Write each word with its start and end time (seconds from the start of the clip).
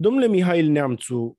Domnule 0.00 0.26
Mihail 0.26 0.70
Neamțu, 0.70 1.38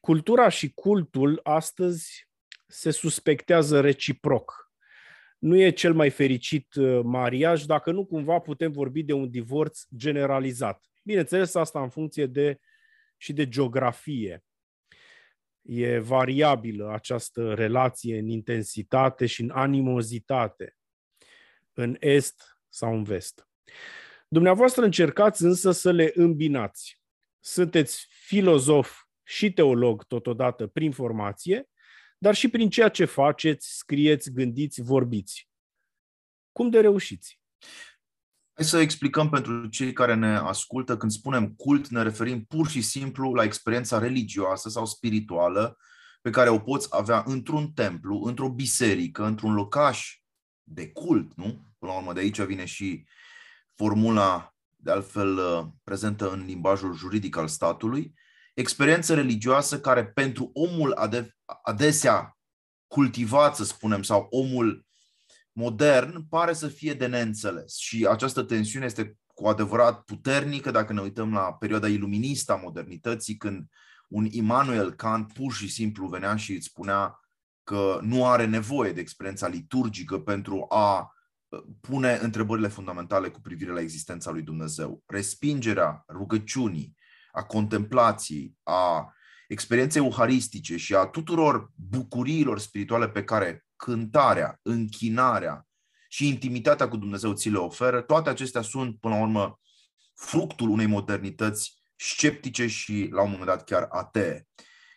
cultura 0.00 0.48
și 0.48 0.72
cultul 0.72 1.40
astăzi 1.42 2.28
se 2.66 2.90
suspectează 2.90 3.80
reciproc. 3.80 4.72
Nu 5.38 5.56
e 5.56 5.70
cel 5.70 5.94
mai 5.94 6.10
fericit 6.10 6.74
uh, 6.74 7.00
mariaj 7.04 7.64
dacă 7.64 7.92
nu 7.92 8.06
cumva 8.06 8.38
putem 8.38 8.72
vorbi 8.72 9.02
de 9.02 9.12
un 9.12 9.30
divorț 9.30 9.82
generalizat. 9.96 10.84
Bineînțeles, 11.04 11.54
asta 11.54 11.82
în 11.82 11.88
funcție 11.88 12.26
de 12.26 12.60
și 13.16 13.32
de 13.32 13.48
geografie. 13.48 14.44
E 15.62 15.98
variabilă 15.98 16.92
această 16.92 17.54
relație 17.54 18.18
în 18.18 18.28
intensitate 18.28 19.26
și 19.26 19.42
în 19.42 19.50
animozitate, 19.50 20.76
în 21.72 21.96
est 22.00 22.58
sau 22.68 22.94
în 22.94 23.02
vest. 23.02 23.48
Dumneavoastră 24.28 24.84
încercați 24.84 25.44
însă 25.44 25.70
să 25.70 25.90
le 25.92 26.12
îmbinați. 26.14 26.97
Sunteți 27.50 28.06
filozof 28.08 29.00
și 29.22 29.52
teolog 29.52 30.04
totodată 30.04 30.66
prin 30.66 30.92
formație, 30.92 31.68
dar 32.18 32.34
și 32.34 32.48
prin 32.48 32.70
ceea 32.70 32.88
ce 32.88 33.04
faceți, 33.04 33.76
scrieți, 33.76 34.32
gândiți, 34.32 34.82
vorbiți. 34.82 35.48
Cum 36.52 36.70
de 36.70 36.80
reușiți? 36.80 37.40
Hai 38.52 38.64
să 38.64 38.78
explicăm 38.78 39.28
pentru 39.28 39.66
cei 39.66 39.92
care 39.92 40.14
ne 40.14 40.36
ascultă, 40.36 40.96
când 40.96 41.12
spunem 41.12 41.54
cult, 41.54 41.88
ne 41.88 42.02
referim 42.02 42.44
pur 42.44 42.68
și 42.68 42.82
simplu 42.82 43.32
la 43.32 43.44
experiența 43.44 43.98
religioasă 43.98 44.68
sau 44.68 44.86
spirituală 44.86 45.78
pe 46.20 46.30
care 46.30 46.48
o 46.48 46.58
poți 46.58 46.88
avea 46.90 47.22
într-un 47.26 47.72
templu, 47.72 48.22
într-o 48.24 48.48
biserică, 48.48 49.24
într-un 49.24 49.54
locaș 49.54 50.20
de 50.62 50.90
cult, 50.90 51.34
nu? 51.34 51.74
Până 51.78 51.92
la 51.92 51.98
urmă, 51.98 52.12
de 52.12 52.20
aici 52.20 52.40
vine 52.40 52.64
și 52.64 53.06
formula, 53.74 54.57
de 54.80 54.90
altfel 54.90 55.36
uh, 55.36 55.66
prezentă 55.84 56.30
în 56.30 56.44
limbajul 56.44 56.94
juridic 56.94 57.36
al 57.36 57.48
statului, 57.48 58.14
experiență 58.54 59.14
religioasă 59.14 59.80
care 59.80 60.06
pentru 60.06 60.50
omul 60.52 61.14
adesea 61.62 62.38
cultivat, 62.86 63.56
să 63.56 63.64
spunem, 63.64 64.02
sau 64.02 64.26
omul 64.30 64.86
modern, 65.52 66.28
pare 66.28 66.52
să 66.52 66.68
fie 66.68 66.94
de 66.94 67.06
neînțeles. 67.06 67.76
Și 67.76 68.06
această 68.06 68.42
tensiune 68.42 68.84
este 68.84 69.18
cu 69.26 69.46
adevărat 69.46 70.02
puternică 70.02 70.70
dacă 70.70 70.92
ne 70.92 71.00
uităm 71.00 71.32
la 71.32 71.52
perioada 71.54 71.88
iluministă 71.88 72.52
a 72.52 72.56
modernității, 72.56 73.36
când 73.36 73.68
un 74.08 74.26
Immanuel 74.30 74.92
Kant 74.92 75.32
pur 75.32 75.52
și 75.52 75.68
simplu 75.68 76.06
venea 76.06 76.36
și 76.36 76.52
îți 76.52 76.66
spunea 76.66 77.20
că 77.64 77.98
nu 78.02 78.26
are 78.26 78.46
nevoie 78.46 78.92
de 78.92 79.00
experiența 79.00 79.48
liturgică 79.48 80.18
pentru 80.18 80.66
a 80.68 80.98
uh, 80.98 81.17
pune 81.80 82.18
întrebările 82.22 82.68
fundamentale 82.68 83.28
cu 83.28 83.40
privire 83.40 83.72
la 83.72 83.80
existența 83.80 84.30
lui 84.30 84.42
Dumnezeu. 84.42 85.02
Respingerea 85.06 86.04
rugăciunii, 86.08 86.96
a 87.32 87.42
contemplației, 87.42 88.56
a 88.62 89.12
experienței 89.48 90.02
euharistice 90.02 90.76
și 90.76 90.94
a 90.94 91.06
tuturor 91.06 91.70
bucuriilor 91.74 92.58
spirituale 92.58 93.08
pe 93.08 93.24
care 93.24 93.66
cântarea, 93.76 94.58
închinarea 94.62 95.66
și 96.08 96.28
intimitatea 96.28 96.88
cu 96.88 96.96
Dumnezeu 96.96 97.32
ți 97.32 97.48
le 97.48 97.58
oferă, 97.58 98.00
toate 98.00 98.28
acestea 98.28 98.62
sunt, 98.62 99.00
până 99.00 99.14
la 99.14 99.20
urmă, 99.20 99.60
fructul 100.14 100.68
unei 100.68 100.86
modernități 100.86 101.76
sceptice 101.96 102.66
și, 102.66 103.08
la 103.10 103.22
un 103.22 103.30
moment 103.30 103.48
dat, 103.48 103.64
chiar 103.64 103.86
atee. 103.90 104.46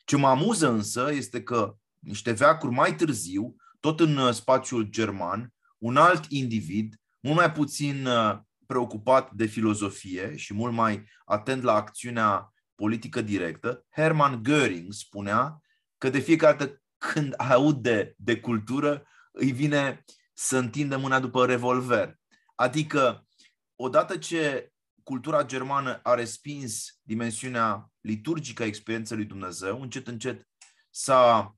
Ce 0.05 0.17
mă 0.17 0.27
amuză 0.27 0.69
însă 0.69 1.11
este 1.13 1.43
că 1.43 1.75
niște 1.99 2.31
veacuri 2.31 2.73
mai 2.73 2.95
târziu, 2.95 3.55
tot 3.79 3.99
în 3.99 4.17
uh, 4.17 4.33
spațiul 4.33 4.83
german, 4.83 5.53
un 5.81 5.97
alt 5.97 6.25
individ, 6.29 6.95
mult 7.19 7.37
mai 7.37 7.51
puțin 7.51 8.05
uh, 8.05 8.39
preocupat 8.65 9.31
de 9.31 9.45
filozofie 9.45 10.35
și 10.35 10.53
mult 10.53 10.73
mai 10.73 11.05
atent 11.25 11.63
la 11.63 11.73
acțiunea 11.73 12.53
politică 12.75 13.21
directă, 13.21 13.85
Hermann 13.89 14.43
Göring 14.43 14.87
spunea 14.89 15.61
că 15.97 16.09
de 16.09 16.19
fiecare 16.19 16.57
dată 16.57 16.81
când 16.97 17.33
aud 17.37 17.81
de, 17.81 18.13
de 18.17 18.39
cultură, 18.39 19.07
îi 19.31 19.51
vine 19.51 20.03
să 20.33 20.57
întindă 20.57 20.97
mâna 20.97 21.19
după 21.19 21.45
revolver. 21.45 22.19
Adică, 22.55 23.27
odată 23.75 24.17
ce 24.17 24.71
cultura 25.03 25.45
germană 25.45 25.99
a 26.03 26.13
respins 26.13 26.99
dimensiunea 27.01 27.91
liturgică 28.01 28.63
a 28.63 28.65
experienței 28.65 29.17
lui 29.17 29.25
Dumnezeu, 29.25 29.81
încet, 29.81 30.07
încet 30.07 30.47
s-a 30.89 31.55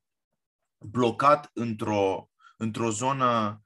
blocat 0.77 1.49
într-o, 1.53 2.29
într-o 2.57 2.89
zonă 2.89 3.61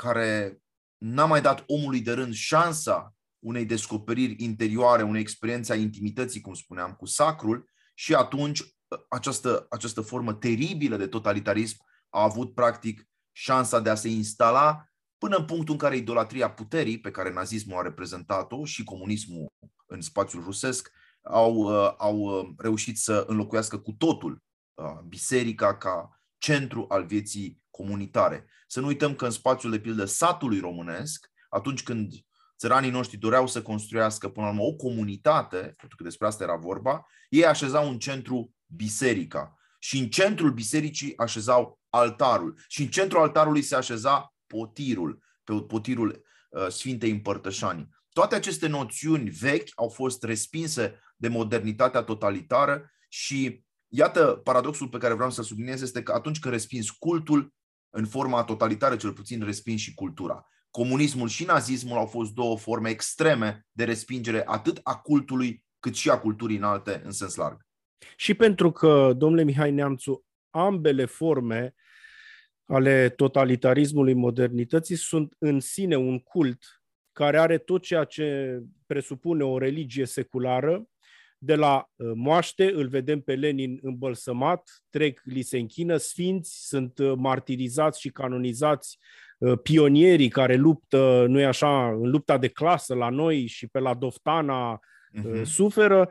care 0.00 0.62
n-a 0.98 1.24
mai 1.24 1.40
dat 1.40 1.64
omului 1.66 2.00
de 2.00 2.12
rând 2.12 2.34
șansa 2.34 3.14
unei 3.38 3.64
descoperiri 3.64 4.44
interioare, 4.44 5.02
unei 5.02 5.20
experiențe 5.20 5.72
a 5.72 5.76
intimității, 5.76 6.40
cum 6.40 6.54
spuneam, 6.54 6.92
cu 6.92 7.06
sacrul 7.06 7.70
și 7.94 8.14
atunci 8.14 8.62
această, 9.08 9.66
această 9.70 10.00
formă 10.00 10.34
teribilă 10.34 10.96
de 10.96 11.06
totalitarism 11.06 11.76
a 12.08 12.22
avut 12.22 12.54
practic 12.54 13.08
șansa 13.32 13.80
de 13.80 13.90
a 13.90 13.94
se 13.94 14.08
instala 14.08 14.84
până 15.18 15.36
în 15.36 15.44
punctul 15.44 15.72
în 15.72 15.80
care 15.80 15.96
idolatria 15.96 16.50
puterii, 16.50 17.00
pe 17.00 17.10
care 17.10 17.32
nazismul 17.32 17.78
a 17.78 17.82
reprezentat-o 17.82 18.64
și 18.64 18.84
comunismul 18.84 19.46
în 19.86 20.00
spațiul 20.00 20.42
rusesc, 20.42 20.90
au, 21.22 21.54
uh, 21.54 21.94
au 21.98 22.18
uh, 22.18 22.48
reușit 22.56 22.98
să 22.98 23.24
înlocuiască 23.28 23.78
cu 23.78 23.92
totul 23.92 24.42
uh, 24.74 25.00
biserica 25.08 25.76
ca 25.76 26.19
centru 26.40 26.84
al 26.88 27.04
vieții 27.06 27.62
comunitare. 27.70 28.46
Să 28.66 28.80
nu 28.80 28.86
uităm 28.86 29.14
că 29.14 29.24
în 29.24 29.30
spațiul 29.30 29.72
de 29.72 29.80
pildă 29.80 30.04
satului 30.04 30.60
românesc, 30.60 31.30
atunci 31.48 31.82
când 31.82 32.12
țăranii 32.58 32.90
noștri 32.90 33.16
doreau 33.16 33.46
să 33.46 33.62
construiască 33.62 34.28
până 34.28 34.46
la 34.46 34.52
urmă 34.52 34.64
o 34.64 34.72
comunitate, 34.72 35.56
pentru 35.56 35.96
că 35.96 36.02
despre 36.02 36.26
asta 36.26 36.44
era 36.44 36.56
vorba, 36.56 37.06
ei 37.28 37.46
așezau 37.46 37.88
în 37.88 37.98
centru 37.98 38.54
biserica. 38.66 39.54
Și 39.78 39.98
în 39.98 40.08
centrul 40.08 40.52
bisericii 40.52 41.18
așezau 41.18 41.80
altarul. 41.88 42.58
Și 42.68 42.82
în 42.82 42.88
centrul 42.88 43.20
altarului 43.20 43.62
se 43.62 43.76
așeza 43.76 44.34
potirul, 44.46 45.22
pe 45.44 45.52
potirul 45.52 46.24
uh, 46.50 46.68
Sfintei 46.68 47.10
Împărtășanii. 47.10 47.88
Toate 48.12 48.34
aceste 48.34 48.66
noțiuni 48.66 49.30
vechi 49.30 49.68
au 49.74 49.88
fost 49.88 50.22
respinse 50.22 51.00
de 51.16 51.28
modernitatea 51.28 52.02
totalitară 52.02 52.90
și 53.08 53.64
iată 53.90 54.40
paradoxul 54.44 54.88
pe 54.88 54.98
care 54.98 55.14
vreau 55.14 55.30
să 55.30 55.42
subliniez 55.42 55.82
este 55.82 56.02
că 56.02 56.12
atunci 56.12 56.38
când 56.38 56.54
respins 56.54 56.90
cultul, 56.90 57.54
în 57.90 58.06
forma 58.06 58.44
totalitară 58.44 58.96
cel 58.96 59.12
puțin 59.12 59.44
respins 59.44 59.80
și 59.80 59.94
cultura. 59.94 60.46
Comunismul 60.70 61.28
și 61.28 61.44
nazismul 61.44 61.98
au 61.98 62.06
fost 62.06 62.32
două 62.32 62.58
forme 62.58 62.90
extreme 62.90 63.66
de 63.72 63.84
respingere 63.84 64.42
atât 64.46 64.80
a 64.82 64.96
cultului 64.96 65.64
cât 65.80 65.94
și 65.94 66.10
a 66.10 66.18
culturii 66.18 66.56
înalte 66.56 67.02
în 67.04 67.10
sens 67.10 67.34
larg. 67.34 67.66
Și 68.16 68.34
pentru 68.34 68.70
că, 68.70 69.12
domnule 69.16 69.44
Mihai 69.44 69.70
Neamțu, 69.70 70.24
ambele 70.50 71.04
forme 71.04 71.74
ale 72.64 73.08
totalitarismului 73.08 74.14
modernității 74.14 74.96
sunt 74.96 75.34
în 75.38 75.60
sine 75.60 75.96
un 75.96 76.18
cult 76.18 76.82
care 77.12 77.38
are 77.38 77.58
tot 77.58 77.82
ceea 77.82 78.04
ce 78.04 78.58
presupune 78.86 79.44
o 79.44 79.58
religie 79.58 80.06
seculară, 80.06 80.84
de 81.42 81.54
la 81.54 81.88
uh, 81.96 82.12
moaște, 82.14 82.72
îl 82.72 82.88
vedem 82.88 83.20
pe 83.20 83.34
Lenin 83.34 83.78
îmbălsămat, 83.82 84.70
trec, 84.90 85.20
li 85.24 85.42
se 85.42 85.58
închină, 85.58 85.96
sfinți, 85.96 86.66
sunt 86.66 86.98
uh, 86.98 87.12
martirizați 87.16 88.00
și 88.00 88.10
canonizați 88.10 88.98
uh, 89.38 89.58
pionierii 89.62 90.28
care 90.28 90.56
luptă, 90.56 91.26
nu 91.28 91.40
e 91.40 91.46
așa, 91.46 91.88
în 91.88 92.10
lupta 92.10 92.38
de 92.38 92.48
clasă 92.48 92.94
la 92.94 93.08
noi 93.08 93.46
și 93.46 93.66
pe 93.66 93.78
la 93.78 93.94
Doftana 93.94 94.78
uh-huh. 94.78 95.42
suferă. 95.42 96.08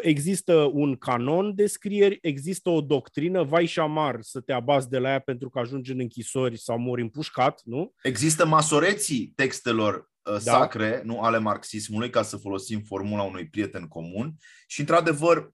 Există 0.00 0.70
un 0.72 0.96
canon 0.96 1.54
de 1.54 1.66
scrieri, 1.66 2.18
există 2.22 2.70
o 2.70 2.80
doctrină, 2.80 3.42
vai 3.42 3.66
și 3.66 3.78
amar 3.78 4.16
să 4.20 4.40
te 4.40 4.52
abazi 4.52 4.88
de 4.88 4.98
la 4.98 5.08
ea 5.08 5.18
pentru 5.18 5.50
că 5.50 5.58
ajungi 5.58 5.92
în 5.92 6.00
închisori 6.00 6.58
sau 6.58 6.78
mori 6.78 7.02
împușcat, 7.02 7.60
nu? 7.64 7.94
Există 8.02 8.46
masoreții 8.46 9.32
textelor 9.36 10.10
da. 10.32 10.38
sacre, 10.38 11.02
nu 11.04 11.20
ale 11.20 11.38
marxismului, 11.38 12.10
ca 12.10 12.22
să 12.22 12.36
folosim 12.36 12.82
formula 12.82 13.22
unui 13.22 13.48
prieten 13.48 13.86
comun. 13.88 14.34
Și, 14.66 14.80
într-adevăr, 14.80 15.50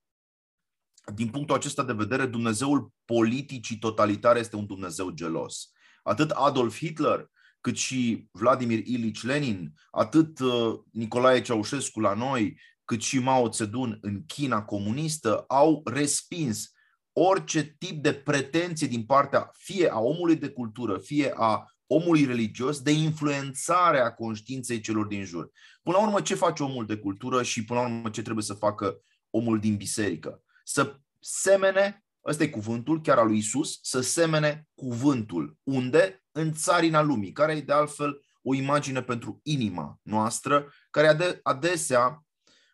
din 1.14 1.28
punctul 1.28 1.56
acesta 1.56 1.84
de 1.84 1.92
vedere, 1.92 2.26
Dumnezeul 2.26 2.92
politicii 3.04 3.78
totalitare 3.78 4.38
este 4.38 4.56
un 4.56 4.66
Dumnezeu 4.66 5.10
gelos. 5.10 5.70
Atât 6.02 6.30
Adolf 6.30 6.76
Hitler, 6.76 7.30
cât 7.60 7.76
și 7.76 8.28
Vladimir 8.30 8.86
Ilich 8.86 9.20
Lenin, 9.20 9.72
atât 9.90 10.38
uh, 10.38 10.78
Nicolae 10.92 11.40
Ceaușescu 11.40 12.00
la 12.00 12.14
noi, 12.14 12.60
cât 12.84 13.02
și 13.02 13.18
Mao 13.18 13.50
Zedong 13.50 13.98
în 14.00 14.24
China 14.26 14.62
comunistă, 14.62 15.44
au 15.48 15.82
respins 15.84 16.72
orice 17.12 17.76
tip 17.78 18.02
de 18.02 18.12
pretenție 18.12 18.86
din 18.86 19.04
partea 19.04 19.50
fie 19.52 19.88
a 19.88 19.98
omului 19.98 20.36
de 20.36 20.48
cultură, 20.48 20.98
fie 20.98 21.32
a 21.36 21.64
omului 21.92 22.24
religios 22.24 22.80
de 22.80 22.90
influențare 22.90 24.00
a 24.00 24.12
conștiinței 24.14 24.80
celor 24.80 25.06
din 25.06 25.24
jur. 25.24 25.50
Până 25.82 25.96
la 25.96 26.02
urmă, 26.02 26.20
ce 26.20 26.34
face 26.34 26.62
omul 26.62 26.86
de 26.86 26.96
cultură 26.96 27.42
și 27.42 27.64
până 27.64 27.80
la 27.80 27.86
urmă 27.86 28.10
ce 28.10 28.22
trebuie 28.22 28.44
să 28.44 28.54
facă 28.54 29.00
omul 29.30 29.58
din 29.58 29.76
biserică? 29.76 30.42
Să 30.64 30.96
semene, 31.20 32.04
ăsta 32.24 32.42
e 32.42 32.48
cuvântul 32.48 33.00
chiar 33.00 33.18
al 33.18 33.26
lui 33.26 33.38
Isus, 33.38 33.78
să 33.82 34.00
semene 34.00 34.68
cuvântul. 34.74 35.58
Unde? 35.62 36.24
În 36.32 36.52
țarina 36.52 37.02
lumii, 37.02 37.32
care 37.32 37.52
e 37.56 37.60
de 37.60 37.72
altfel 37.72 38.20
o 38.42 38.54
imagine 38.54 39.02
pentru 39.02 39.40
inima 39.42 39.98
noastră, 40.02 40.72
care 40.90 41.06
ade- 41.06 41.40
adesea 41.42 42.24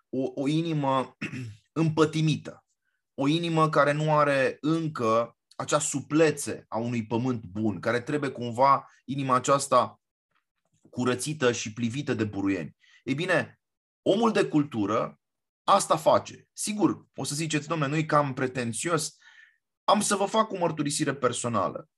o, 0.09 0.31
o 0.35 0.49
inimă 0.49 1.17
împătimită, 1.83 2.65
o 3.15 3.29
inimă 3.29 3.69
care 3.69 3.93
nu 3.93 4.17
are 4.17 4.59
încă 4.61 5.38
acea 5.59 5.79
suplețe 5.79 6.65
a 6.69 6.79
unui 6.79 7.07
pământ 7.07 7.43
bun, 7.45 7.81
care 7.81 8.01
trebuie 8.01 8.31
cumva 8.31 8.91
inima 9.05 9.35
aceasta 9.35 10.01
curățită 10.91 11.53
și 11.53 11.73
plivită 11.73 12.15
de 12.15 12.25
buruieni. 12.25 12.77
Ei 13.05 13.15
bine, 13.15 13.61
omul 14.03 14.33
de 14.33 14.45
cultură 14.45 15.21
asta 15.65 15.97
face. 15.97 16.49
Sigur, 16.53 17.07
o 17.15 17.25
să 17.25 17.35
ziceți, 17.35 17.69
domnule, 17.69 17.91
nu-i 17.91 18.07
cam 18.07 18.35
pretențios. 18.35 19.17
Am 19.85 20.01
să 20.01 20.17
vă 20.17 20.25
fac 20.25 20.53
o 20.53 20.59
mărturisire 20.59 21.15
personală. 21.15 21.89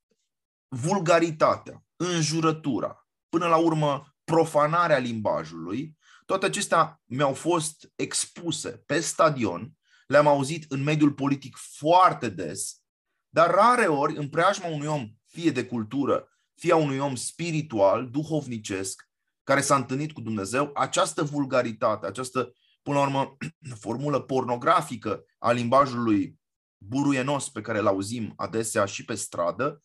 Vulgaritatea, 0.69 1.85
înjurătura, 1.97 3.09
până 3.29 3.47
la 3.47 3.57
urmă 3.57 4.15
profanarea 4.25 4.99
limbajului, 4.99 5.99
toate 6.27 6.47
acestea 6.47 7.01
mi-au 7.05 7.35
fost 7.35 7.93
expuse 7.97 8.71
pe 8.71 9.01
stadion, 9.01 9.73
le-am 10.07 10.27
auzit 10.27 10.65
în 10.69 10.83
mediul 10.83 11.13
politic 11.13 11.57
foarte 11.57 12.29
des, 12.29 12.80
dar 13.31 13.51
rare 13.51 13.87
ori, 13.87 14.17
în 14.17 14.29
preajma 14.29 14.67
unui 14.67 14.87
om, 14.87 15.09
fie 15.27 15.51
de 15.51 15.65
cultură, 15.65 16.29
fie 16.55 16.73
a 16.73 16.77
unui 16.77 16.99
om 16.99 17.15
spiritual, 17.15 18.11
duhovnicesc, 18.11 19.09
care 19.45 19.61
s-a 19.61 19.77
întâlnit 19.77 20.13
cu 20.13 20.21
Dumnezeu, 20.21 20.71
această 20.75 21.23
vulgaritate, 21.23 22.07
această, 22.07 22.53
până 22.83 22.99
la 22.99 23.03
urmă, 23.03 23.37
formulă 23.85 24.21
pornografică 24.21 25.25
a 25.39 25.53
limbajului 25.53 26.39
buruienos 26.79 27.49
pe 27.49 27.61
care 27.61 27.79
îl 27.79 27.87
auzim 27.87 28.33
adesea 28.37 28.85
și 28.85 29.05
pe 29.05 29.15
stradă, 29.15 29.83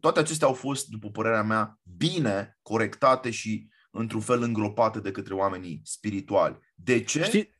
toate 0.00 0.18
acestea 0.18 0.46
au 0.46 0.52
fost, 0.52 0.88
după 0.88 1.10
părerea 1.10 1.42
mea, 1.42 1.80
bine 1.82 2.58
corectate 2.62 3.30
și 3.30 3.68
într-un 3.90 4.20
fel 4.20 4.42
îngropate 4.42 5.00
de 5.00 5.10
către 5.10 5.34
oamenii 5.34 5.80
spirituali. 5.84 6.58
De 6.74 7.02
ce? 7.02 7.22
Știi, 7.22 7.57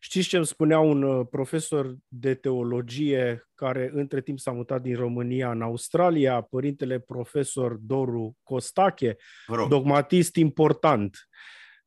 Știți 0.00 0.28
ce 0.28 0.36
îmi 0.36 0.46
spunea 0.46 0.78
un 0.78 1.02
uh, 1.02 1.26
profesor 1.30 1.96
de 2.08 2.34
teologie 2.34 3.48
care 3.54 3.90
între 3.94 4.20
timp 4.22 4.38
s-a 4.38 4.52
mutat 4.52 4.82
din 4.82 4.96
România 4.96 5.50
în 5.50 5.62
Australia, 5.62 6.40
părintele 6.40 6.98
profesor 6.98 7.74
Doru 7.74 8.36
Costache, 8.42 9.16
dogmatist 9.68 10.36
important, 10.36 11.28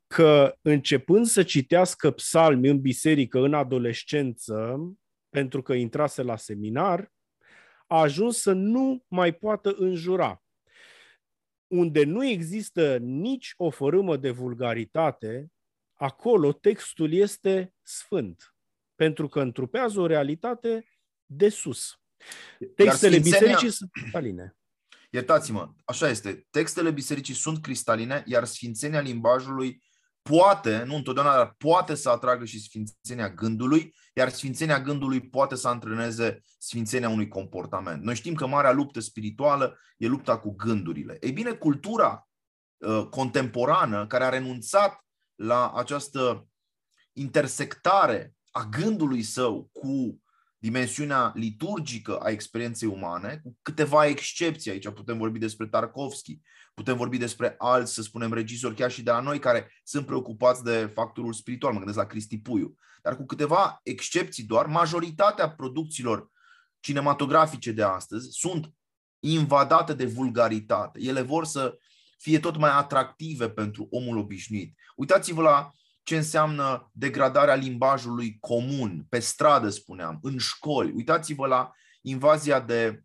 că 0.07 0.55
începând 0.61 1.25
să 1.25 1.43
citească 1.43 2.11
psalmi 2.11 2.69
în 2.69 2.81
biserică 2.81 3.39
în 3.39 3.53
adolescență, 3.53 4.77
pentru 5.29 5.61
că 5.61 5.73
intrase 5.73 6.21
la 6.21 6.35
seminar, 6.35 7.11
a 7.87 7.99
ajuns 7.99 8.41
să 8.41 8.51
nu 8.51 9.03
mai 9.07 9.33
poată 9.33 9.75
înjura. 9.77 10.43
Unde 11.67 12.03
nu 12.03 12.25
există 12.25 12.97
nici 12.97 13.53
o 13.57 13.69
fărâmă 13.69 14.17
de 14.17 14.29
vulgaritate, 14.29 15.47
acolo 15.99 16.53
textul 16.53 17.13
este 17.13 17.73
sfânt, 17.81 18.55
pentru 18.95 19.27
că 19.27 19.39
întrupează 19.39 19.99
o 19.99 20.05
realitate 20.05 20.85
de 21.25 21.49
sus. 21.49 21.99
Textele 22.75 23.17
sfințenia... 23.17 23.39
bisericii 23.39 23.69
sunt 23.69 23.91
cristaline. 23.91 24.57
Iertați-mă, 25.09 25.73
așa 25.85 26.09
este. 26.09 26.47
Textele 26.49 26.91
bisericii 26.91 27.33
sunt 27.33 27.61
cristaline, 27.61 28.23
iar 28.25 28.45
sfințenia 28.45 28.99
limbajului 28.99 29.83
poate, 30.21 30.83
nu 30.83 30.95
întotdeauna, 30.95 31.35
dar 31.35 31.55
poate 31.57 31.95
să 31.95 32.09
atragă 32.09 32.45
și 32.45 32.59
sfințenia 32.59 33.29
gândului, 33.29 33.95
iar 34.13 34.29
sfințenia 34.29 34.81
gândului 34.81 35.29
poate 35.29 35.55
să 35.55 35.67
antreneze 35.67 36.41
sfințenia 36.57 37.09
unui 37.09 37.27
comportament. 37.27 38.03
Noi 38.03 38.15
știm 38.15 38.33
că 38.33 38.47
marea 38.47 38.71
luptă 38.71 38.99
spirituală 38.99 39.79
e 39.97 40.07
lupta 40.07 40.39
cu 40.39 40.55
gândurile. 40.55 41.17
Ei 41.21 41.31
bine, 41.31 41.51
cultura 41.51 42.27
uh, 42.77 43.07
contemporană, 43.09 44.07
care 44.07 44.23
a 44.23 44.29
renunțat 44.29 45.03
la 45.39 45.71
această 45.71 46.47
intersectare 47.13 48.35
a 48.51 48.65
gândului 48.65 49.21
său 49.21 49.69
cu 49.71 50.21
dimensiunea 50.57 51.31
liturgică 51.35 52.17
a 52.17 52.29
experienței 52.29 52.87
umane, 52.87 53.39
cu 53.43 53.57
câteva 53.61 54.05
excepții. 54.05 54.71
Aici 54.71 54.89
putem 54.89 55.17
vorbi 55.17 55.39
despre 55.39 55.67
Tarkovski, 55.67 56.39
putem 56.73 56.97
vorbi 56.97 57.17
despre 57.17 57.55
alți, 57.57 57.93
să 57.93 58.01
spunem, 58.01 58.33
regizori 58.33 58.75
chiar 58.75 58.91
și 58.91 59.03
de 59.03 59.11
la 59.11 59.19
noi 59.19 59.39
care 59.39 59.71
sunt 59.83 60.05
preocupați 60.05 60.63
de 60.63 60.91
factorul 60.93 61.33
spiritual, 61.33 61.71
mă 61.71 61.77
gândesc 61.77 61.97
la 61.99 62.05
Cristi 62.05 62.39
Puiu. 62.39 62.75
Dar 63.01 63.15
cu 63.15 63.25
câteva 63.25 63.79
excepții 63.83 64.43
doar, 64.43 64.65
majoritatea 64.65 65.49
producțiilor 65.49 66.31
cinematografice 66.79 67.71
de 67.71 67.83
astăzi 67.83 68.27
sunt 68.31 68.73
invadate 69.19 69.93
de 69.93 70.05
vulgaritate. 70.05 70.99
Ele 71.01 71.21
vor 71.21 71.45
să 71.45 71.77
fie 72.21 72.39
tot 72.39 72.57
mai 72.57 72.69
atractive 72.69 73.49
pentru 73.49 73.87
omul 73.91 74.17
obișnuit. 74.17 74.77
Uitați-vă 74.95 75.41
la 75.41 75.71
ce 76.03 76.15
înseamnă 76.15 76.89
degradarea 76.93 77.55
limbajului 77.55 78.37
comun, 78.39 79.05
pe 79.09 79.19
stradă 79.19 79.69
spuneam, 79.69 80.19
în 80.21 80.37
școli. 80.37 80.91
Uitați-vă 80.91 81.47
la 81.47 81.71
invazia 82.01 82.59
de 82.59 83.03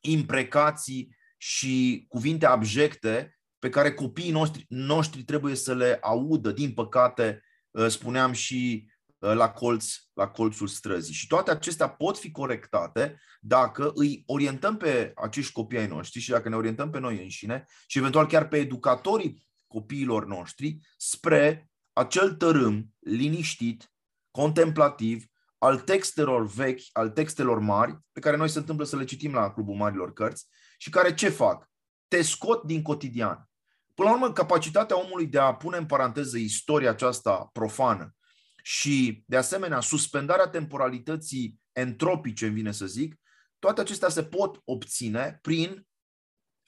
imprecații 0.00 1.16
și 1.36 2.04
cuvinte 2.08 2.46
abjecte 2.46 3.38
pe 3.58 3.68
care 3.68 3.94
copiii 3.94 4.30
noștri, 4.30 4.64
noștri 4.68 5.22
trebuie 5.22 5.54
să 5.54 5.74
le 5.74 5.98
audă. 6.00 6.52
Din 6.52 6.72
păcate, 6.72 7.42
spuneam 7.88 8.32
și 8.32 8.86
Uh, 8.86 8.97
la 9.18 9.50
colț, 9.50 9.94
la 10.12 10.28
colțul 10.28 10.66
străzii. 10.66 11.14
Și 11.14 11.26
toate 11.26 11.50
acestea 11.50 11.88
pot 11.88 12.18
fi 12.18 12.30
corectate 12.30 13.20
dacă 13.40 13.92
îi 13.94 14.22
orientăm 14.26 14.76
pe 14.76 15.12
acești 15.14 15.52
copii 15.52 15.78
ai 15.78 15.86
noștri 15.86 16.20
și 16.20 16.30
dacă 16.30 16.48
ne 16.48 16.56
orientăm 16.56 16.90
pe 16.90 16.98
noi 16.98 17.22
înșine 17.22 17.64
și 17.86 17.98
eventual 17.98 18.26
chiar 18.26 18.48
pe 18.48 18.56
educatorii 18.56 19.46
copiilor 19.66 20.26
noștri 20.26 20.78
spre 20.96 21.70
acel 21.92 22.34
tărâm 22.34 22.86
liniștit, 22.98 23.92
contemplativ, 24.30 25.24
al 25.58 25.80
textelor 25.80 26.46
vechi, 26.46 26.80
al 26.92 27.10
textelor 27.10 27.58
mari, 27.58 27.98
pe 28.12 28.20
care 28.20 28.36
noi 28.36 28.48
se 28.48 28.58
întâmplă 28.58 28.84
să 28.84 28.96
le 28.96 29.04
citim 29.04 29.32
la 29.32 29.52
Clubul 29.52 29.74
Marilor 29.74 30.12
Cărți 30.12 30.46
și 30.78 30.90
care 30.90 31.14
ce 31.14 31.28
fac? 31.28 31.70
Te 32.08 32.22
scot 32.22 32.64
din 32.64 32.82
cotidian. 32.82 33.50
Până 33.94 34.08
la 34.08 34.14
urmă, 34.14 34.32
capacitatea 34.32 34.98
omului 34.98 35.26
de 35.26 35.38
a 35.38 35.54
pune 35.54 35.76
în 35.76 35.86
paranteză 35.86 36.38
istoria 36.38 36.90
aceasta 36.90 37.50
profană 37.52 38.16
și, 38.70 39.22
de 39.26 39.36
asemenea, 39.36 39.80
suspendarea 39.80 40.48
temporalității 40.48 41.60
entropice, 41.72 42.46
îmi 42.46 42.54
vine 42.54 42.72
să 42.72 42.86
zic, 42.86 43.20
toate 43.58 43.80
acestea 43.80 44.08
se 44.08 44.24
pot 44.24 44.60
obține 44.64 45.38
prin 45.42 45.86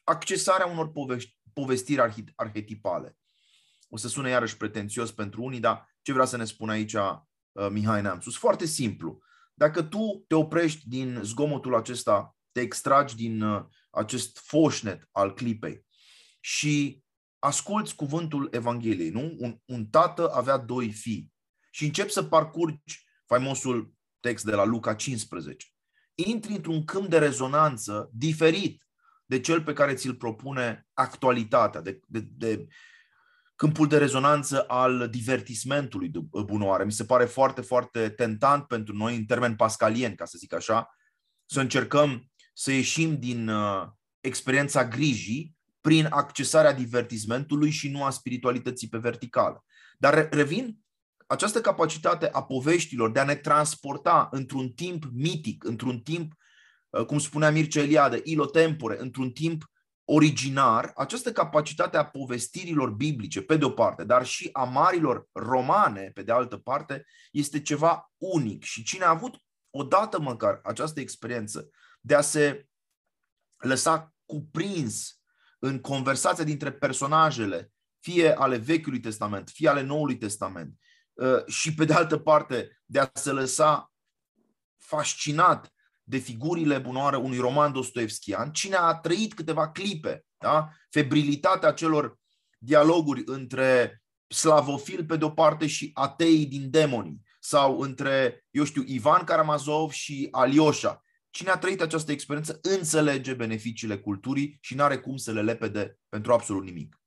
accesarea 0.04 0.66
unor 0.66 0.90
povești, 0.92 1.38
povestiri 1.52 2.30
arhetipale. 2.34 3.16
O 3.88 3.96
să 3.96 4.08
sune 4.08 4.28
iarăși 4.28 4.56
pretențios 4.56 5.12
pentru 5.12 5.42
unii, 5.42 5.60
dar 5.60 5.94
ce 6.02 6.12
vrea 6.12 6.24
să 6.24 6.36
ne 6.36 6.44
spună 6.44 6.72
aici 6.72 6.92
uh, 6.92 7.18
Mihai 7.70 8.02
Neamțu? 8.02 8.30
Foarte 8.30 8.64
simplu. 8.64 9.18
Dacă 9.54 9.82
tu 9.82 10.24
te 10.28 10.34
oprești 10.34 10.88
din 10.88 11.20
zgomotul 11.22 11.74
acesta, 11.74 12.36
te 12.52 12.60
extragi 12.60 13.14
din 13.14 13.42
uh, 13.42 13.64
acest 13.90 14.38
foșnet 14.38 15.08
al 15.12 15.34
clipei 15.34 15.86
și 16.40 17.02
asculți 17.38 17.94
cuvântul 17.94 18.48
Evangheliei, 18.52 19.10
nu? 19.10 19.34
Un, 19.38 19.58
un 19.64 19.86
tată 19.86 20.30
avea 20.32 20.56
doi 20.56 20.92
fii 20.92 21.32
și 21.70 21.84
începi 21.84 22.12
să 22.12 22.22
parcurgi 22.22 23.06
faimosul 23.26 23.94
text 24.20 24.44
de 24.44 24.54
la 24.54 24.64
Luca 24.64 24.94
15. 24.94 25.66
Intri 26.14 26.52
într-un 26.52 26.84
câmp 26.84 27.08
de 27.08 27.18
rezonanță 27.18 28.10
diferit 28.12 28.86
de 29.26 29.40
cel 29.40 29.62
pe 29.62 29.72
care 29.72 29.94
ți-l 29.94 30.14
propune 30.14 30.88
actualitatea, 30.92 31.80
de, 31.80 32.00
de, 32.06 32.20
de 32.20 32.66
câmpul 33.56 33.88
de 33.88 33.98
rezonanță 33.98 34.62
al 34.62 35.08
divertismentului 35.08 36.08
de 36.08 36.18
bunoare. 36.44 36.84
Mi 36.84 36.92
se 36.92 37.04
pare 37.04 37.24
foarte, 37.24 37.60
foarte 37.60 38.08
tentant 38.08 38.66
pentru 38.66 38.94
noi, 38.94 39.16
în 39.16 39.24
termeni 39.24 39.56
pascalieni, 39.56 40.14
ca 40.14 40.24
să 40.24 40.38
zic 40.38 40.54
așa, 40.54 40.96
să 41.46 41.60
încercăm 41.60 42.30
să 42.52 42.72
ieșim 42.72 43.18
din 43.18 43.48
uh, 43.48 43.86
experiența 44.20 44.88
grijii 44.88 45.56
prin 45.80 46.06
accesarea 46.10 46.72
divertismentului 46.72 47.70
și 47.70 47.90
nu 47.90 48.04
a 48.04 48.10
spiritualității 48.10 48.88
pe 48.88 48.98
verticală. 48.98 49.64
Dar 49.98 50.28
revin 50.30 50.78
această 51.30 51.60
capacitate 51.60 52.28
a 52.32 52.42
poveștilor 52.42 53.10
de 53.10 53.20
a 53.20 53.24
ne 53.24 53.34
transporta 53.34 54.28
într-un 54.30 54.68
timp 54.68 55.04
mitic, 55.12 55.64
într-un 55.64 56.00
timp, 56.00 56.32
uh, 56.88 57.04
cum 57.04 57.18
spunea 57.18 57.50
Mircea 57.50 57.80
Eliade, 57.80 58.20
ilotempore, 58.24 59.00
într-un 59.00 59.30
timp 59.30 59.64
originar, 60.04 60.92
această 60.96 61.32
capacitate 61.32 61.96
a 61.96 62.04
povestirilor 62.04 62.90
biblice, 62.90 63.42
pe 63.42 63.56
de 63.56 63.64
o 63.64 63.70
parte, 63.70 64.04
dar 64.04 64.26
și 64.26 64.48
a 64.52 64.64
marilor 64.64 65.28
romane, 65.32 66.10
pe 66.14 66.22
de 66.22 66.32
altă 66.32 66.56
parte, 66.56 67.04
este 67.32 67.60
ceva 67.60 68.12
unic. 68.16 68.62
Și 68.62 68.82
cine 68.82 69.04
a 69.04 69.10
avut 69.10 69.36
odată 69.70 70.20
măcar 70.20 70.60
această 70.62 71.00
experiență 71.00 71.68
de 72.00 72.14
a 72.14 72.20
se 72.20 72.66
lăsa 73.56 74.14
cuprins 74.24 75.20
în 75.58 75.80
conversația 75.80 76.44
dintre 76.44 76.72
personajele, 76.72 77.72
fie 78.00 78.32
ale 78.32 78.56
Vechiului 78.56 79.00
Testament, 79.00 79.48
fie 79.48 79.68
ale 79.68 79.82
Noului 79.82 80.16
Testament, 80.16 80.74
Uh, 80.74 80.89
și 81.46 81.74
pe 81.74 81.84
de 81.84 81.92
altă 81.92 82.18
parte 82.18 82.80
de 82.84 82.98
a 82.98 83.10
se 83.12 83.30
lăsa 83.30 83.92
fascinat 84.76 85.72
de 86.02 86.18
figurile 86.18 86.78
bunoare 86.78 87.16
unui 87.16 87.38
roman 87.38 87.72
dostoevskian, 87.72 88.52
cine 88.52 88.76
a 88.76 88.94
trăit 88.94 89.34
câteva 89.34 89.70
clipe, 89.70 90.24
da? 90.38 90.68
febrilitatea 90.90 91.72
celor 91.72 92.18
dialoguri 92.58 93.22
între 93.24 94.02
slavofil 94.26 95.04
pe 95.04 95.16
de-o 95.16 95.30
parte 95.30 95.66
și 95.66 95.90
atei 95.94 96.46
din 96.46 96.70
demoni, 96.70 97.20
sau 97.40 97.80
între, 97.80 98.44
eu 98.50 98.64
știu, 98.64 98.82
Ivan 98.86 99.24
Karamazov 99.24 99.90
și 99.90 100.28
Alioșa. 100.30 101.02
Cine 101.30 101.50
a 101.50 101.58
trăit 101.58 101.80
această 101.80 102.12
experiență 102.12 102.58
înțelege 102.62 103.34
beneficiile 103.34 103.98
culturii 103.98 104.58
și 104.60 104.74
nu 104.74 104.82
are 104.82 104.98
cum 104.98 105.16
să 105.16 105.32
le 105.32 105.42
lepede 105.42 105.98
pentru 106.08 106.32
absolut 106.32 106.64
nimic. 106.64 107.00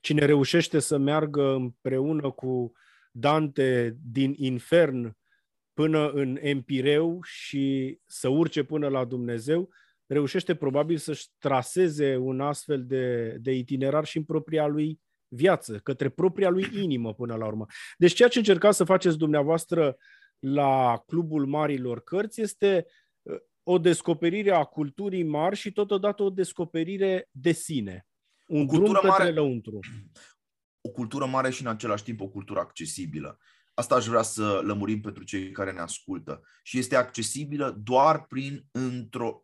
Cine 0.00 0.24
reușește 0.24 0.78
să 0.78 0.98
meargă 0.98 1.42
împreună 1.42 2.30
cu 2.30 2.72
Dante 3.16 3.96
din 4.02 4.34
infern 4.36 5.16
până 5.72 6.10
în 6.10 6.38
Empireu 6.40 7.20
și 7.22 7.98
să 8.06 8.28
urce 8.28 8.62
până 8.62 8.88
la 8.88 9.04
Dumnezeu, 9.04 9.70
reușește 10.06 10.54
probabil 10.54 10.96
să-și 10.96 11.28
traseze 11.38 12.16
un 12.16 12.40
astfel 12.40 12.84
de, 12.86 13.36
de 13.40 13.52
itinerar 13.52 14.04
și 14.04 14.16
în 14.16 14.24
propria 14.24 14.66
lui 14.66 15.00
viață, 15.28 15.78
către 15.78 16.08
propria 16.08 16.48
lui 16.48 16.68
inimă 16.72 17.14
până 17.14 17.34
la 17.34 17.46
urmă. 17.46 17.66
Deci 17.96 18.12
ceea 18.12 18.28
ce 18.28 18.38
încercați 18.38 18.76
să 18.76 18.84
faceți 18.84 19.18
dumneavoastră 19.18 19.96
la 20.38 21.02
Clubul 21.06 21.46
Marilor 21.46 22.02
Cărți 22.02 22.40
este 22.40 22.86
uh, 23.22 23.36
o 23.62 23.78
descoperire 23.78 24.50
a 24.50 24.64
culturii 24.64 25.24
mari 25.24 25.56
și 25.56 25.72
totodată 25.72 26.22
o 26.22 26.30
descoperire 26.30 27.28
de 27.30 27.52
sine. 27.52 28.06
Un 28.46 28.62
o 28.62 28.66
cultură 28.66 28.98
drum 28.98 29.08
mare, 29.08 29.30
lăuntru. 29.30 29.78
O 30.86 30.90
cultură 30.90 31.26
mare 31.26 31.50
și 31.50 31.62
în 31.62 31.68
același 31.68 32.02
timp 32.02 32.20
o 32.20 32.28
cultură 32.28 32.60
accesibilă. 32.60 33.38
Asta 33.74 33.94
aș 33.94 34.06
vrea 34.06 34.22
să 34.22 34.60
lămurim 34.64 35.00
pentru 35.00 35.24
cei 35.24 35.50
care 35.50 35.72
ne 35.72 35.80
ascultă. 35.80 36.42
Și 36.62 36.78
este 36.78 36.96
accesibilă 36.96 37.70
doar 37.70 38.26
prin 38.26 38.66
într-o 38.70 39.40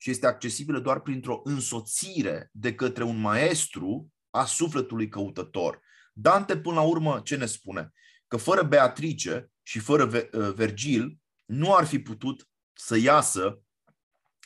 și 0.00 0.10
este 0.10 0.26
accesibilă 0.26 0.80
doar 0.80 1.00
printr-o 1.00 1.40
însoțire 1.44 2.50
de 2.52 2.74
către 2.74 3.04
un 3.04 3.20
maestru 3.20 4.12
a 4.30 4.44
sufletului 4.44 5.08
căutător. 5.08 5.80
Dante, 6.12 6.58
până 6.58 6.74
la 6.74 6.82
urmă, 6.82 7.20
ce 7.24 7.36
ne 7.36 7.46
spune? 7.46 7.92
Că 8.26 8.36
fără 8.36 8.62
Beatrice 8.62 9.50
și 9.62 9.78
fără 9.78 10.04
uh, 10.04 10.52
Vergil 10.54 11.18
nu 11.44 11.74
ar 11.74 11.86
fi 11.86 11.98
putut 11.98 12.48
să 12.72 12.96
iasă 12.96 13.62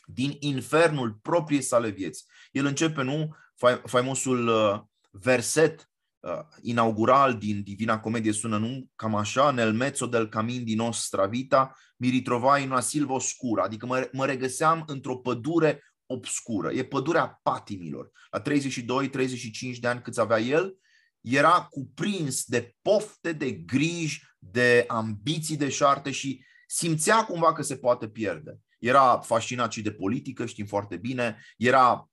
din 0.07 0.37
infernul 0.38 1.12
propriei 1.12 1.62
sale 1.62 1.88
vieți. 1.88 2.26
El 2.50 2.67
începe, 2.67 3.02
nu, 3.02 3.37
faimosul 3.85 4.49
uh, 4.49 4.81
verset 5.12 5.90
uh, 6.21 6.31
inaugural 6.61 7.38
din 7.38 7.62
Divina 7.62 8.00
Comedie 8.00 8.33
sună 8.33 8.59
nu 8.59 8.87
cam 8.97 9.14
așa, 9.14 9.50
nel 9.50 9.73
mezzo 9.73 10.07
del 10.07 10.28
camin 10.28 10.64
di 10.64 10.75
nostra 10.75 11.26
vita 11.26 11.76
mi 11.97 12.09
ritrovai 12.09 12.62
in 12.62 12.71
una 12.71 12.81
silva 12.81 13.12
oscura, 13.12 13.62
adică 13.62 13.87
mă, 13.87 14.09
mă 14.12 14.26
regăseam 14.26 14.85
într-o 14.87 15.16
pădure 15.16 15.83
obscură. 16.07 16.73
E 16.73 16.85
pădurea 16.85 17.40
patimilor. 17.42 18.11
La 18.31 18.42
32-35 18.42 19.78
de 19.81 19.88
ani 19.88 20.02
câți 20.02 20.21
avea 20.21 20.38
el, 20.40 20.76
era 21.21 21.66
cuprins 21.71 22.45
de 22.45 22.75
pofte, 22.83 23.33
de 23.33 23.52
griji, 23.52 24.23
de 24.38 24.85
ambiții 24.88 25.57
de 25.57 25.69
șarte 25.69 26.11
și 26.11 26.45
simțea 26.66 27.25
cumva 27.25 27.52
că 27.52 27.62
se 27.62 27.76
poate 27.76 28.09
pierde. 28.09 28.59
Era 28.78 29.19
fascinat 29.19 29.73
și 29.73 29.83
de 29.83 29.92
politică, 29.92 30.47
știm 30.47 30.66
foarte 30.66 30.97
bine, 30.97 31.37
era 31.57 32.11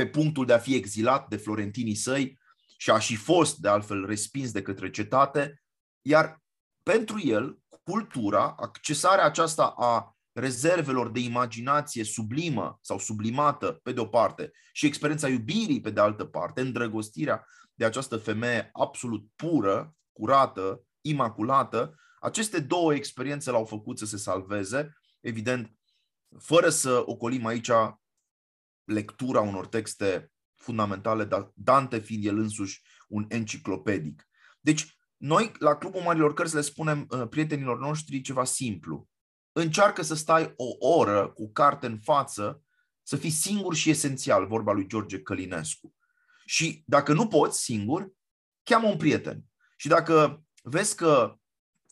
pe 0.00 0.06
punctul 0.06 0.46
de 0.46 0.52
a 0.52 0.58
fi 0.58 0.74
exilat 0.74 1.28
de 1.28 1.36
florentinii 1.36 1.94
săi 1.94 2.38
și 2.78 2.90
a 2.90 2.98
și 2.98 3.16
fost 3.16 3.56
de 3.56 3.68
altfel 3.68 4.06
respins 4.06 4.52
de 4.52 4.62
către 4.62 4.90
cetate, 4.90 5.62
iar 6.02 6.42
pentru 6.82 7.20
el, 7.24 7.58
cultura, 7.82 8.54
accesarea 8.58 9.24
aceasta 9.24 9.74
a 9.76 10.16
rezervelor 10.32 11.10
de 11.10 11.20
imaginație 11.20 12.04
sublimă 12.04 12.78
sau 12.82 12.98
sublimată, 12.98 13.72
pe 13.82 13.92
de 13.92 14.00
o 14.00 14.06
parte, 14.06 14.50
și 14.72 14.86
experiența 14.86 15.28
iubirii, 15.28 15.80
pe 15.80 15.90
de 15.90 16.00
altă 16.00 16.24
parte, 16.24 16.60
îndrăgostirea 16.60 17.46
de 17.74 17.84
această 17.84 18.16
femeie 18.16 18.70
absolut 18.72 19.26
pură, 19.36 19.94
curată, 20.12 20.82
imaculată, 21.00 21.94
aceste 22.20 22.60
două 22.60 22.94
experiențe 22.94 23.50
l-au 23.50 23.64
făcut 23.64 23.98
să 23.98 24.06
se 24.06 24.16
salveze, 24.16 24.92
evident, 25.20 25.74
fără 26.38 26.68
să 26.68 27.02
ocolim 27.06 27.46
aici 27.46 27.70
lectura 28.92 29.40
unor 29.40 29.66
texte 29.66 30.32
fundamentale, 30.54 31.28
Dante 31.54 31.98
fiind 31.98 32.24
el 32.24 32.38
însuși 32.38 32.82
un 33.08 33.24
enciclopedic. 33.28 34.28
Deci, 34.60 34.98
noi, 35.16 35.52
la 35.58 35.76
Clubul 35.76 36.00
Marilor 36.00 36.34
Cărți, 36.34 36.54
le 36.54 36.60
spunem 36.60 37.06
uh, 37.08 37.28
prietenilor 37.28 37.78
noștri 37.78 38.20
ceva 38.20 38.44
simplu 38.44 39.08
încearcă 39.52 40.02
să 40.02 40.14
stai 40.14 40.52
o 40.56 40.88
oră 40.88 41.28
cu 41.28 41.52
carte 41.52 41.86
în 41.86 41.98
față, 41.98 42.62
să 43.02 43.16
fii 43.16 43.30
singur 43.30 43.74
și 43.74 43.90
esențial, 43.90 44.46
vorba 44.46 44.72
lui 44.72 44.86
George 44.86 45.20
Călinescu. 45.20 45.94
Și 46.44 46.82
dacă 46.86 47.12
nu 47.12 47.26
poți 47.26 47.62
singur, 47.62 48.12
cheamă 48.62 48.88
un 48.88 48.96
prieten. 48.96 49.44
Și 49.76 49.88
dacă 49.88 50.44
vezi 50.62 50.96
că 50.96 51.36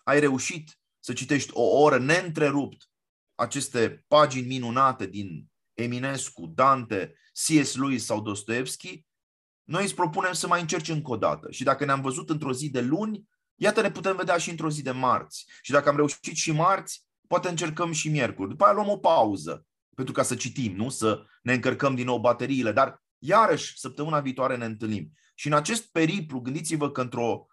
ai 0.05 0.21
reușit 0.21 0.79
să 0.99 1.13
citești 1.13 1.51
o 1.53 1.63
oră 1.63 1.99
neîntrerupt 1.99 2.91
aceste 3.35 4.05
pagini 4.09 4.47
minunate 4.47 5.07
din 5.07 5.48
Eminescu, 5.79 6.53
Dante, 6.55 7.15
C.S. 7.33 7.77
Lewis 7.77 8.05
sau 8.05 8.23
Dostoevski, 8.23 9.07
noi 9.65 9.83
îți 9.83 9.95
propunem 9.95 10.33
să 10.33 10.47
mai 10.47 10.61
încerci 10.61 10.89
încă 10.89 11.11
o 11.11 11.17
dată. 11.17 11.51
Și 11.51 11.65
dacă 11.65 11.85
ne-am 11.85 12.01
văzut 12.01 12.31
într-o 12.31 12.53
zi 12.53 12.71
de 12.71 12.81
luni, 12.81 13.29
iată 13.55 13.81
ne 13.81 13.91
putem 13.91 14.17
vedea 14.17 14.37
și 14.37 14.51
într-o 14.51 14.71
zi 14.71 14.83
de 14.83 14.91
marți. 14.91 15.47
Și 15.63 15.71
dacă 15.71 15.89
am 15.89 15.97
reușit 15.97 16.37
și 16.37 16.53
marți, 16.53 17.07
poate 17.29 17.49
încercăm 17.49 17.93
și 17.93 18.09
miercuri. 18.09 18.49
După 18.49 18.65
aia 18.65 18.73
luăm 18.73 18.89
o 18.89 18.97
pauză 18.97 19.67
pentru 19.95 20.15
ca 20.15 20.23
să 20.23 20.35
citim, 20.35 20.77
nu? 20.77 20.89
Să 20.89 21.25
ne 21.43 21.53
încărcăm 21.53 21.95
din 21.95 22.05
nou 22.05 22.19
bateriile. 22.19 22.73
Dar 22.73 23.03
iarăși, 23.19 23.79
săptămâna 23.79 24.21
viitoare 24.21 24.57
ne 24.57 24.65
întâlnim. 24.65 25.13
Și 25.35 25.47
în 25.47 25.53
acest 25.53 25.91
periplu, 25.91 26.41
gândiți-vă 26.41 26.91
că 26.91 27.01
într-o 27.01 27.47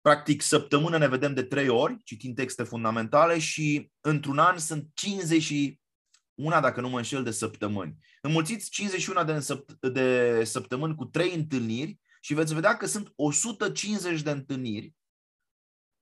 practic 0.00 0.42
săptămână 0.42 0.98
ne 0.98 1.08
vedem 1.08 1.34
de 1.34 1.42
trei 1.42 1.68
ori, 1.68 2.02
citim 2.04 2.34
texte 2.34 2.62
fundamentale 2.62 3.38
și 3.38 3.90
într-un 4.00 4.38
an 4.38 4.58
sunt 4.58 4.88
51, 6.40 6.60
dacă 6.60 6.80
nu 6.80 6.88
mă 6.88 6.96
înșel, 6.96 7.22
de 7.22 7.30
săptămâni. 7.30 7.96
Înmulțiți 8.22 8.70
51 8.70 9.24
de, 9.24 9.38
săpt- 9.38 9.92
de 9.92 10.40
săptămâni 10.44 10.94
cu 10.94 11.04
trei 11.04 11.34
întâlniri 11.34 12.00
și 12.20 12.34
veți 12.34 12.54
vedea 12.54 12.76
că 12.76 12.86
sunt 12.86 13.12
150 13.16 14.22
de 14.22 14.30
întâlniri 14.30 14.94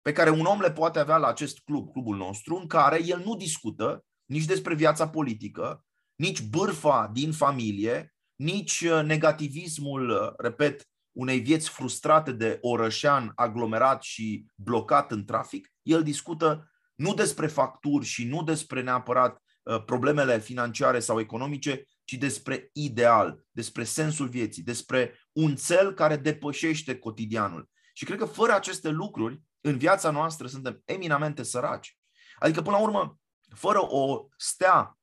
pe 0.03 0.13
care 0.13 0.31
un 0.31 0.45
om 0.45 0.61
le 0.61 0.73
poate 0.73 0.99
avea 0.99 1.17
la 1.17 1.27
acest 1.27 1.59
club, 1.59 1.93
clubul 1.93 2.17
nostru, 2.17 2.57
în 2.57 2.67
care 2.67 3.05
el 3.05 3.23
nu 3.25 3.37
discută 3.37 4.05
nici 4.25 4.45
despre 4.45 4.75
viața 4.75 5.09
politică, 5.09 5.85
nici 6.15 6.43
bârfa 6.43 7.11
din 7.13 7.33
familie, 7.33 8.15
nici 8.35 8.81
uh, 8.81 9.03
negativismul, 9.05 10.11
uh, 10.11 10.33
repet, 10.37 10.89
unei 11.13 11.41
vieți 11.41 11.69
frustrate 11.71 12.33
de 12.33 12.59
orășean 12.61 13.33
aglomerat 13.35 14.03
și 14.03 14.47
blocat 14.55 15.13
în 15.13 15.25
trafic. 15.25 15.73
El 15.83 16.03
discută 16.03 16.71
nu 16.95 17.15
despre 17.15 17.47
facturi 17.47 18.05
și 18.05 18.25
nu 18.25 18.43
despre 18.43 18.83
neapărat 18.83 19.35
uh, 19.35 19.48
problemele 19.85 20.41
financiare 20.41 20.99
sau 20.99 21.21
economice, 21.21 21.85
ci 22.05 22.13
despre 22.13 22.71
ideal, 22.73 23.45
despre 23.51 23.85
sensul 23.85 24.29
vieții, 24.29 24.63
despre 24.63 25.21
un 25.33 25.57
cel 25.57 25.93
care 25.93 26.17
depășește 26.17 26.99
cotidianul. 26.99 27.69
Și 27.93 28.05
cred 28.05 28.19
că 28.19 28.25
fără 28.25 28.53
aceste 28.53 28.89
lucruri, 28.89 29.43
în 29.61 29.79
viața 29.79 30.11
noastră 30.11 30.47
suntem 30.47 30.83
eminamente 30.85 31.43
săraci. 31.43 31.99
Adică, 32.39 32.63
până 32.63 32.77
la 32.77 32.83
urmă, 32.83 33.19
fără 33.55 33.79
o 33.81 34.27
stea 34.37 34.99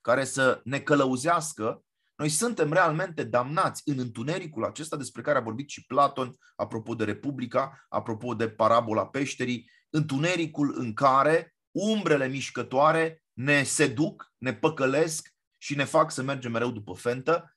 care 0.00 0.24
să 0.24 0.60
ne 0.64 0.80
călăuzească, 0.80 1.84
noi 2.16 2.28
suntem 2.28 2.72
realmente 2.72 3.24
damnați 3.24 3.82
în 3.84 3.98
întunericul 3.98 4.64
acesta 4.64 4.96
despre 4.96 5.22
care 5.22 5.38
a 5.38 5.42
vorbit 5.42 5.68
și 5.68 5.86
Platon, 5.86 6.36
apropo 6.56 6.94
de 6.94 7.04
Republica, 7.04 7.86
apropo 7.88 8.34
de 8.34 8.48
parabola 8.48 9.06
peșterii, 9.06 9.70
întunericul 9.90 10.74
în 10.78 10.94
care 10.94 11.54
umbrele 11.70 12.28
mișcătoare 12.28 13.22
ne 13.36 13.62
seduc, 13.62 14.32
ne 14.38 14.54
păcălesc 14.54 15.34
și 15.56 15.74
ne 15.74 15.84
fac 15.84 16.10
să 16.10 16.22
mergem 16.22 16.52
mereu 16.52 16.70
după 16.70 16.92
fentă, 16.92 17.56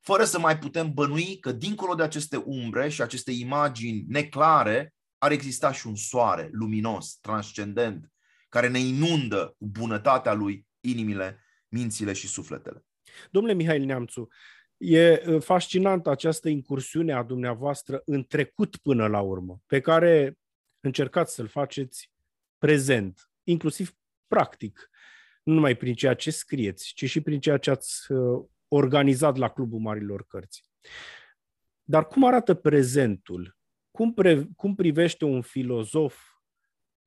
fără 0.00 0.24
să 0.24 0.38
mai 0.38 0.58
putem 0.58 0.92
bănui 0.92 1.38
că 1.38 1.52
dincolo 1.52 1.94
de 1.94 2.02
aceste 2.02 2.36
umbre 2.36 2.88
și 2.88 3.02
aceste 3.02 3.32
imagini 3.32 4.04
neclare, 4.08 4.94
ar 5.18 5.30
exista 5.30 5.72
și 5.72 5.86
un 5.86 5.96
soare 5.96 6.48
luminos, 6.52 7.18
transcendent, 7.20 8.12
care 8.48 8.68
ne 8.68 8.78
inundă 8.78 9.54
cu 9.58 9.66
bunătatea 9.66 10.32
lui 10.32 10.66
inimile, 10.80 11.44
mințile 11.68 12.12
și 12.12 12.28
sufletele. 12.28 12.84
Domnule 13.30 13.54
Mihail 13.54 13.84
Neamțu, 13.84 14.28
e 14.76 15.16
fascinantă 15.40 16.10
această 16.10 16.48
incursiune 16.48 17.12
a 17.12 17.22
dumneavoastră 17.22 18.02
în 18.04 18.24
trecut 18.24 18.76
până 18.76 19.06
la 19.06 19.20
urmă, 19.20 19.62
pe 19.66 19.80
care 19.80 20.38
încercați 20.80 21.34
să-l 21.34 21.48
faceți 21.48 22.10
prezent, 22.58 23.30
inclusiv 23.42 23.94
practic, 24.26 24.90
nu 25.46 25.54
numai 25.54 25.76
prin 25.76 25.94
ceea 25.94 26.14
ce 26.14 26.30
scrieți, 26.30 26.92
ci 26.94 27.04
și 27.04 27.20
prin 27.20 27.40
ceea 27.40 27.58
ce 27.58 27.70
ați 27.70 28.06
organizat 28.68 29.36
la 29.36 29.48
Clubul 29.48 29.78
Marilor 29.78 30.26
Cărți. 30.26 30.64
Dar 31.82 32.06
cum 32.06 32.24
arată 32.24 32.54
prezentul 32.54 33.56
cum, 33.90 34.14
pre, 34.14 34.48
cum 34.56 34.74
privește 34.74 35.24
un 35.24 35.42
filozof 35.42 36.18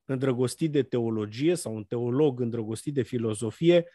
îndrăgostit 0.04 0.72
de 0.72 0.82
teologie 0.82 1.54
sau 1.54 1.74
un 1.74 1.84
teolog 1.84 2.40
îndrăgostit 2.40 2.94
de 2.94 3.02
filozofie 3.02 3.86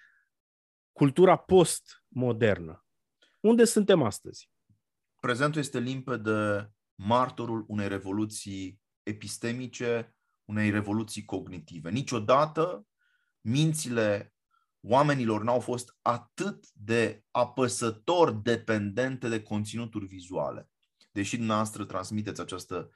cultura 0.92 1.36
postmodernă? 1.36 2.86
Unde 3.40 3.64
suntem 3.64 4.02
astăzi? 4.02 4.50
Prezentul 5.20 5.62
este 5.62 5.80
limpede 5.80 6.72
martorul 6.96 7.66
unei 7.68 7.88
revoluții 7.88 8.82
epistemice 9.04 10.16
unei 10.46 10.70
revoluții 10.70 11.26
cognitive. 11.26 11.90
Niciodată 11.90 12.88
mințile 13.42 14.35
oamenilor 14.88 15.44
n-au 15.44 15.60
fost 15.60 15.98
atât 16.02 16.66
de 16.74 17.24
apăsător 17.32 18.32
dependente 18.32 19.28
de 19.28 19.42
conținuturi 19.42 20.06
vizuale. 20.06 20.70
Deși 21.12 21.38
dumneavoastră 21.38 21.86
transmiteți 21.86 22.42
această 22.42 22.90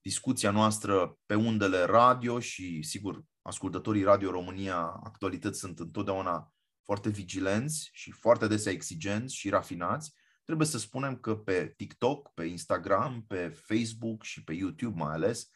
discuția 0.00 0.50
noastră 0.50 1.18
pe 1.26 1.34
undele 1.34 1.82
radio 1.82 2.40
și, 2.40 2.82
sigur, 2.82 3.24
ascultătorii 3.42 4.02
Radio 4.02 4.30
România 4.30 5.00
Actualități 5.04 5.58
sunt 5.58 5.78
întotdeauna 5.78 6.52
foarte 6.82 7.08
vigilenți 7.08 7.90
și 7.92 8.10
foarte 8.10 8.46
desea 8.46 8.72
exigenți 8.72 9.34
și 9.34 9.48
rafinați, 9.48 10.14
trebuie 10.44 10.66
să 10.66 10.78
spunem 10.78 11.16
că 11.16 11.36
pe 11.36 11.72
TikTok, 11.76 12.30
pe 12.34 12.44
Instagram, 12.44 13.24
pe 13.28 13.48
Facebook 13.48 14.22
și 14.22 14.44
pe 14.44 14.52
YouTube 14.52 14.98
mai 14.98 15.12
ales, 15.12 15.50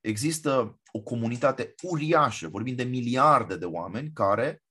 există 0.00 0.80
o 0.92 1.00
comunitate 1.00 1.74
uriașă, 1.82 2.48
vorbim 2.48 2.74
de 2.74 2.84
miliarde 2.84 3.56
de 3.56 3.64
oameni 3.64 4.12
care 4.12 4.62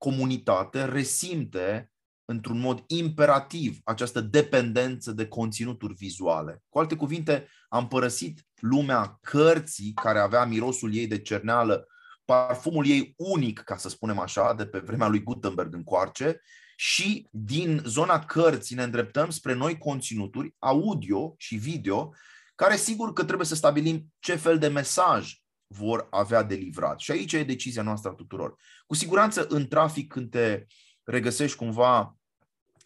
comunitate 0.00 0.84
resimte 0.84 1.90
într-un 2.24 2.58
mod 2.58 2.84
imperativ 2.86 3.78
această 3.84 4.20
dependență 4.20 5.12
de 5.12 5.26
conținuturi 5.26 5.94
vizuale. 5.94 6.62
Cu 6.68 6.78
alte 6.78 6.96
cuvinte, 6.96 7.48
am 7.68 7.88
părăsit 7.88 8.46
lumea 8.60 9.18
cărții 9.20 9.92
care 9.92 10.18
avea 10.18 10.44
mirosul 10.44 10.94
ei 10.94 11.06
de 11.06 11.18
cerneală, 11.18 11.86
parfumul 12.24 12.86
ei 12.86 13.14
unic, 13.16 13.60
ca 13.60 13.76
să 13.76 13.88
spunem 13.88 14.18
așa, 14.18 14.54
de 14.54 14.66
pe 14.66 14.78
vremea 14.78 15.08
lui 15.08 15.22
Gutenberg 15.22 15.74
în 15.74 15.82
coarce, 15.82 16.40
și 16.76 17.28
din 17.30 17.82
zona 17.84 18.24
cărții 18.24 18.76
ne 18.76 18.82
îndreptăm 18.82 19.30
spre 19.30 19.54
noi 19.54 19.78
conținuturi, 19.78 20.54
audio 20.58 21.34
și 21.38 21.56
video, 21.56 22.14
care 22.54 22.76
sigur 22.76 23.12
că 23.12 23.24
trebuie 23.24 23.46
să 23.46 23.54
stabilim 23.54 24.06
ce 24.18 24.34
fel 24.34 24.58
de 24.58 24.68
mesaj 24.68 25.39
vor 25.74 26.06
avea 26.10 26.42
de 26.42 26.54
livrat. 26.54 27.00
Și 27.00 27.10
aici 27.10 27.32
e 27.32 27.42
decizia 27.42 27.82
noastră 27.82 28.10
a 28.10 28.14
tuturor. 28.14 28.56
Cu 28.86 28.94
siguranță 28.94 29.46
în 29.48 29.68
trafic 29.68 30.12
când 30.12 30.30
te 30.30 30.66
regăsești 31.04 31.56
cumva 31.56 32.16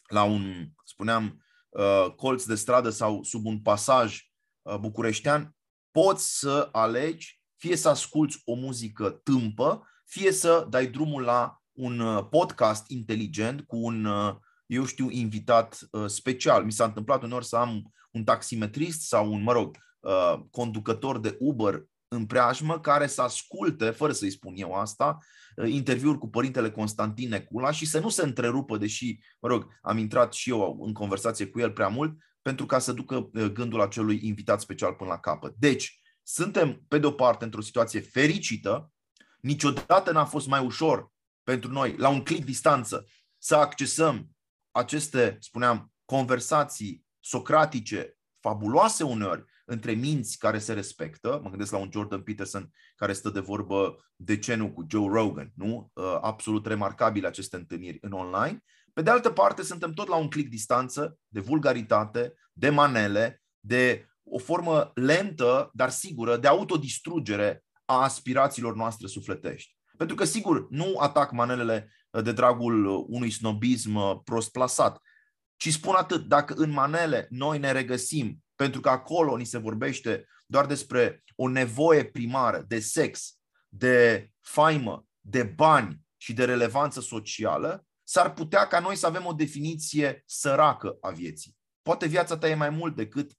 la 0.08 0.22
un, 0.22 0.68
spuneam, 0.84 1.44
uh, 1.68 2.14
colț 2.16 2.44
de 2.44 2.54
stradă 2.54 2.90
sau 2.90 3.22
sub 3.22 3.44
un 3.44 3.60
pasaj 3.60 4.20
uh, 4.62 4.76
bucureștean, 4.76 5.56
poți 5.90 6.38
să 6.38 6.68
alegi 6.72 7.42
fie 7.56 7.76
să 7.76 7.88
asculți 7.88 8.42
o 8.44 8.54
muzică 8.54 9.10
tâmpă, 9.10 9.88
fie 10.04 10.32
să 10.32 10.66
dai 10.70 10.86
drumul 10.86 11.22
la 11.22 11.62
un 11.72 11.98
uh, 11.98 12.26
podcast 12.30 12.90
inteligent 12.90 13.60
cu 13.60 13.76
un, 13.76 14.08
eu 14.66 14.84
știu, 14.84 15.10
invitat 15.10 15.78
special. 16.06 16.64
Mi 16.64 16.72
s-a 16.72 16.84
întâmplat 16.84 17.22
uneori 17.22 17.46
să 17.46 17.56
am 17.56 17.92
un 18.10 18.24
taximetrist 18.24 19.00
sau 19.00 19.32
un, 19.32 19.42
mă 19.42 19.52
rog, 19.52 19.76
conducător 20.50 21.20
de 21.20 21.36
Uber 21.38 21.84
în 22.14 22.26
preajmă 22.26 22.80
care 22.80 23.06
să 23.06 23.22
asculte, 23.22 23.90
fără 23.90 24.12
să-i 24.12 24.30
spun 24.30 24.52
eu 24.56 24.72
asta, 24.72 25.18
uh, 25.56 25.68
interviuri 25.68 26.18
cu 26.18 26.28
părintele 26.28 26.70
Constantin 26.70 27.28
Necula 27.28 27.70
și 27.70 27.86
să 27.86 28.00
nu 28.00 28.08
se 28.08 28.22
întrerupă, 28.22 28.76
deși, 28.76 29.18
mă 29.40 29.48
rog, 29.48 29.66
am 29.82 29.98
intrat 29.98 30.32
și 30.32 30.50
eu 30.50 30.78
în 30.80 30.92
conversație 30.92 31.46
cu 31.46 31.60
el 31.60 31.70
prea 31.70 31.88
mult, 31.88 32.16
pentru 32.42 32.66
ca 32.66 32.78
să 32.78 32.92
ducă 32.92 33.30
uh, 33.32 33.44
gândul 33.44 33.80
acelui 33.80 34.20
invitat 34.22 34.60
special 34.60 34.92
până 34.92 35.10
la 35.10 35.18
capăt. 35.18 35.54
Deci, 35.58 36.00
suntem, 36.22 36.84
pe 36.88 36.98
de 36.98 37.06
o 37.06 37.10
parte, 37.10 37.44
într-o 37.44 37.60
situație 37.60 38.00
fericită, 38.00 38.92
niciodată 39.40 40.12
n-a 40.12 40.24
fost 40.24 40.46
mai 40.46 40.64
ușor 40.64 41.12
pentru 41.42 41.70
noi, 41.70 41.96
la 41.96 42.08
un 42.08 42.22
clic 42.22 42.44
distanță, 42.44 43.06
să 43.38 43.56
accesăm 43.56 44.28
aceste, 44.70 45.36
spuneam, 45.40 45.92
conversații 46.04 47.04
socratice, 47.20 48.16
fabuloase 48.40 49.04
uneori, 49.04 49.44
între 49.64 49.92
minți 49.92 50.38
care 50.38 50.58
se 50.58 50.72
respectă, 50.72 51.40
mă 51.42 51.48
gândesc 51.48 51.72
la 51.72 51.78
un 51.78 51.88
Jordan 51.92 52.22
Peterson 52.22 52.70
care 52.96 53.12
stă 53.12 53.30
de 53.30 53.40
vorbă 53.40 53.96
decenul 54.16 54.72
cu 54.72 54.86
Joe 54.90 55.08
Rogan, 55.08 55.52
nu? 55.54 55.90
Uh, 55.92 56.18
absolut 56.20 56.66
remarcabile 56.66 57.26
aceste 57.26 57.56
întâlniri 57.56 57.98
în 58.00 58.12
online. 58.12 58.64
Pe 58.92 59.02
de 59.02 59.10
altă 59.10 59.30
parte, 59.30 59.62
suntem 59.62 59.92
tot 59.92 60.08
la 60.08 60.16
un 60.16 60.28
clic 60.28 60.48
distanță 60.48 61.18
de 61.28 61.40
vulgaritate, 61.40 62.34
de 62.52 62.68
manele, 62.68 63.42
de 63.60 64.08
o 64.22 64.38
formă 64.38 64.90
lentă, 64.94 65.70
dar 65.72 65.90
sigură, 65.90 66.36
de 66.36 66.48
autodistrugere 66.48 67.64
a 67.84 68.02
aspirațiilor 68.02 68.74
noastre 68.74 69.06
sufletești. 69.06 69.76
Pentru 69.96 70.16
că, 70.16 70.24
sigur, 70.24 70.66
nu 70.70 70.96
atac 70.98 71.32
manelele 71.32 71.92
de 72.22 72.32
dragul 72.32 73.04
unui 73.08 73.30
snobism 73.30 74.22
prost 74.22 74.50
plasat, 74.50 75.00
ci 75.56 75.72
spun 75.72 75.94
atât, 75.94 76.26
dacă 76.26 76.54
în 76.54 76.70
manele 76.70 77.26
noi 77.30 77.58
ne 77.58 77.72
regăsim 77.72 78.43
pentru 78.54 78.80
că 78.80 78.88
acolo 78.88 79.36
ni 79.36 79.44
se 79.44 79.58
vorbește 79.58 80.26
doar 80.46 80.66
despre 80.66 81.24
o 81.36 81.48
nevoie 81.48 82.04
primară 82.04 82.64
de 82.68 82.78
sex, 82.78 83.38
de 83.68 84.28
faimă, 84.40 85.06
de 85.20 85.42
bani 85.42 86.00
și 86.16 86.32
de 86.32 86.44
relevanță 86.44 87.00
socială, 87.00 87.86
s-ar 88.02 88.32
putea 88.32 88.66
ca 88.66 88.80
noi 88.80 88.96
să 88.96 89.06
avem 89.06 89.26
o 89.26 89.32
definiție 89.32 90.22
săracă 90.26 90.96
a 91.00 91.10
vieții. 91.10 91.56
Poate 91.82 92.06
viața 92.06 92.38
ta 92.38 92.48
e 92.48 92.54
mai 92.54 92.70
mult 92.70 92.96
decât, 92.96 93.32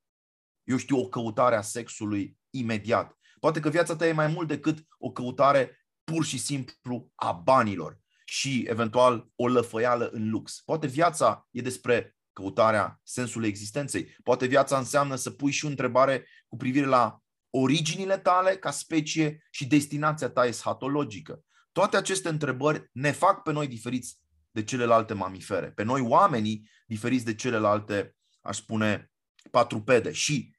eu 0.64 0.78
știu, 0.78 1.00
o 1.00 1.08
căutare 1.08 1.56
a 1.56 1.62
sexului 1.62 2.38
imediat. 2.50 3.18
Poate 3.40 3.60
că 3.60 3.70
viața 3.70 3.96
ta 3.96 4.08
e 4.08 4.12
mai 4.12 4.28
mult 4.28 4.48
decât 4.48 4.86
o 4.98 5.12
căutare 5.12 5.86
pur 6.04 6.26
și 6.26 6.38
simplu 6.38 7.12
a 7.16 7.32
banilor 7.32 8.00
și 8.26 8.66
eventual 8.70 9.30
o 9.36 9.48
lăfăială 9.48 10.10
în 10.10 10.30
lux. 10.30 10.62
Poate 10.66 10.88
viața 10.88 11.48
e 11.52 11.62
despre 11.62 12.15
căutarea 12.36 13.00
sensului 13.04 13.48
existenței. 13.48 14.16
Poate 14.24 14.46
viața 14.46 14.78
înseamnă 14.78 15.16
să 15.16 15.32
pui 15.32 15.52
și 15.52 15.66
o 15.66 15.68
întrebare 15.68 16.28
cu 16.48 16.56
privire 16.58 16.86
la 16.86 17.20
originile 17.50 18.18
tale 18.18 18.58
ca 18.58 18.72
specie 18.72 19.46
și 19.50 19.68
destinația 19.68 20.30
ta 20.30 20.46
eschatologică. 20.46 21.44
Toate 21.72 21.98
aceste 21.98 22.30
întrebări 22.30 22.90
ne 22.92 23.12
fac 23.12 23.44
pe 23.44 23.52
noi 23.52 23.68
diferiți 23.68 24.20
de 24.52 24.64
celelalte 24.64 25.14
mamifere, 25.14 25.72
pe 25.72 25.84
noi 25.84 26.02
oamenii 26.02 26.70
diferiți 26.88 27.26
de 27.26 27.36
celelalte, 27.36 28.16
aș 28.42 28.58
spune, 28.58 29.12
patrupede. 29.52 30.12
Și 30.12 30.56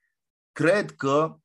cred 0.52 0.94
că 0.94 1.36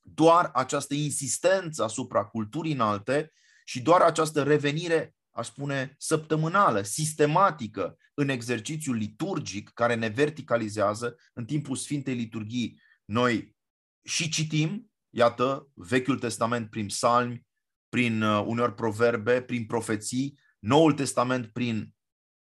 doar 0.00 0.50
această 0.54 0.94
insistență 0.94 1.82
asupra 1.82 2.24
culturii 2.24 2.72
înalte 2.72 3.32
și 3.64 3.82
doar 3.82 4.00
această 4.00 4.42
revenire 4.42 5.14
aș 5.32 5.46
spune, 5.46 5.94
săptămânală, 5.98 6.82
sistematică 6.82 7.96
în 8.14 8.28
exercițiul 8.28 8.96
liturgic 8.96 9.70
care 9.74 9.94
ne 9.94 10.08
verticalizează 10.08 11.16
în 11.32 11.44
timpul 11.44 11.76
Sfintei 11.76 12.14
Liturghii. 12.14 12.80
Noi 13.04 13.56
și 14.04 14.28
citim, 14.28 14.92
iată, 15.10 15.68
Vechiul 15.74 16.18
Testament 16.18 16.70
prin 16.70 16.86
psalmi, 16.86 17.46
prin 17.88 18.22
uh, 18.22 18.44
uneori 18.46 18.74
proverbe, 18.74 19.42
prin 19.42 19.66
profeții, 19.66 20.40
Noul 20.58 20.92
Testament 20.92 21.46
prin 21.46 21.94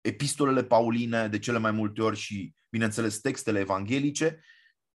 epistolele 0.02 0.64
pauline 0.64 1.28
de 1.28 1.40
cele 1.40 1.58
mai 1.58 1.72
multe 1.72 2.02
ori 2.02 2.18
și, 2.18 2.54
bineînțeles, 2.70 3.20
textele 3.20 3.60
evanghelice 3.60 4.44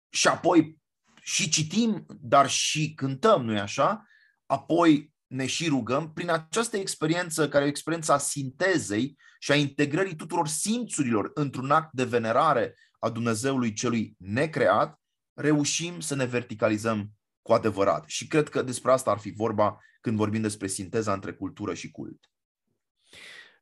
și 0.09 0.29
apoi 0.29 0.79
și 1.21 1.49
citim, 1.49 2.07
dar 2.21 2.49
și 2.49 2.95
cântăm, 2.95 3.45
nu-i 3.45 3.61
așa? 3.61 4.07
Apoi 4.47 5.14
ne 5.35 5.47
și 5.47 5.69
rugăm, 5.69 6.13
prin 6.13 6.31
această 6.31 6.77
experiență, 6.77 7.49
care 7.49 7.63
e 7.63 7.67
o 7.67 7.71
experiență 7.71 8.13
a 8.13 8.19
sintezei 8.19 9.19
și 9.39 9.53
a 9.53 9.55
integrării 9.55 10.17
tuturor 10.17 10.49
simțurilor 10.49 11.31
într-un 11.35 11.71
act 11.71 11.93
de 11.93 12.05
venerare 12.05 12.75
a 12.99 13.11
Dumnezeului 13.11 13.73
celui 13.73 14.15
necreat, 14.19 15.01
reușim 15.33 16.01
să 16.01 16.15
ne 16.15 16.25
verticalizăm 16.25 17.11
cu 17.43 17.53
adevărat. 17.53 18.05
Și 18.07 18.27
cred 18.27 18.49
că 18.49 18.63
despre 18.63 18.91
asta 18.93 19.11
ar 19.11 19.19
fi 19.19 19.31
vorba 19.31 19.79
când 20.01 20.17
vorbim 20.17 20.41
despre 20.41 20.67
sinteza 20.67 21.13
între 21.13 21.33
cultură 21.33 21.75
și 21.75 21.91
cult. 21.91 22.31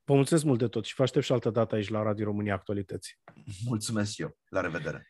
Vă 0.05 0.15
mulțumesc 0.15 0.45
mult 0.45 0.59
de 0.59 0.69
tot 0.69 0.85
și 0.85 0.95
vă 0.95 1.03
aștept 1.03 1.25
și 1.25 1.33
altă 1.33 1.51
dată 1.51 1.75
aici 1.75 1.89
la 1.89 2.03
Radio 2.03 2.25
România 2.25 2.55
Actualități. 2.55 3.21
Mulțumesc 3.65 4.19
eu. 4.19 4.39
La 4.49 4.61
revedere! 4.61 5.07